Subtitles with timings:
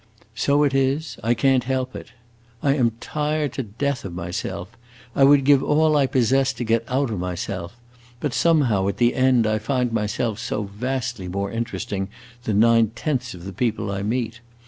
[0.33, 2.11] So it is, I can't help it.
[2.63, 4.75] I am tired to death of myself;
[5.15, 7.77] I would give all I possess to get out of myself;
[8.19, 12.09] but somehow, at the end, I find myself so vastly more interesting
[12.45, 14.39] than nine tenths of the people I meet.